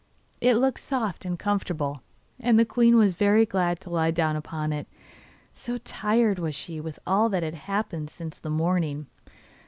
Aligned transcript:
It 0.39 0.55
looked 0.55 0.79
soft 0.79 1.25
and 1.25 1.37
comfortable, 1.37 2.01
and 2.39 2.57
the 2.57 2.65
queen 2.65 2.97
was 2.97 3.13
very 3.13 3.45
glad 3.45 3.79
to 3.81 3.91
lie 3.91 4.09
down 4.09 4.35
upon 4.35 4.73
it, 4.73 4.87
so 5.53 5.77
tired 5.77 6.39
was 6.39 6.55
she 6.55 6.81
with 6.81 6.97
all 7.05 7.29
that 7.29 7.43
had 7.43 7.53
happened 7.53 8.09
since 8.09 8.39
the 8.39 8.49
morning. 8.49 9.05